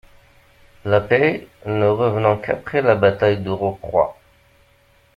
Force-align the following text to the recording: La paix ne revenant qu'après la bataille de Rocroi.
La 0.83 0.99
paix 0.99 1.47
ne 1.67 1.85
revenant 1.85 2.35
qu'après 2.35 2.81
la 2.81 2.95
bataille 2.95 3.39
de 3.43 3.51
Rocroi. 3.51 4.17